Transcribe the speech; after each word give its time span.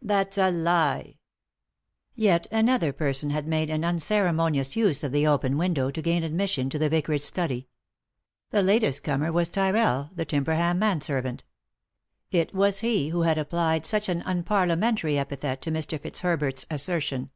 "That's 0.00 0.38
a 0.38 0.50
lie!" 0.50 1.18
Yet 2.14 2.46
another 2.50 2.94
person 2.94 3.28
had 3.28 3.46
made 3.46 3.68
an 3.68 3.84
unceremonious 3.84 4.74
use 4.74 5.04
of 5.04 5.12
the 5.12 5.26
open 5.26 5.58
window 5.58 5.90
to 5.90 6.00
gain 6.00 6.24
admission 6.24 6.70
to 6.70 6.78
the 6.78 6.88
vicarage 6.88 7.20
study. 7.20 7.68
The 8.48 8.62
latest 8.62 9.04
comer 9.04 9.30
was 9.32 9.50
Tyrrell, 9.50 10.12
the 10.14 10.24
Tiinberham 10.24 10.78
manservant 10.78 11.44
It 12.30 12.54
was 12.54 12.78
he 12.80 13.10
who 13.10 13.20
had 13.24 13.36
applied 13.36 13.84
such 13.84 14.08
an 14.08 14.22
unparliamentary 14.24 15.18
epithet 15.18 15.60
to 15.60 15.70
Mr. 15.70 16.00
Fitzherbert's 16.00 16.64
assertion. 16.70 17.28